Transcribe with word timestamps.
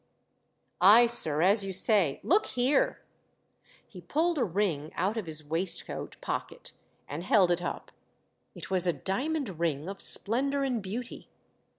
"Ay, 0.81 1.05
sir, 1.05 1.43
as 1.43 1.63
you 1.63 1.71
say. 1.71 2.19
Look 2.23 2.47
here!" 2.47 3.03
He 3.87 4.01
pulled 4.01 4.39
a 4.39 4.43
ring 4.43 4.91
out 4.95 5.15
of 5.15 5.27
his 5.27 5.43
waistcoat 5.47 6.17
pocket 6.21 6.71
and 7.07 7.23
held 7.23 7.51
it 7.51 7.61
up. 7.61 7.91
It 8.55 8.71
was 8.71 8.87
a 8.87 8.93
diamond 8.93 9.59
ring 9.59 9.87
of 9.87 10.01
splendour 10.01 10.63
and 10.63 10.81
beauty. 10.81 11.29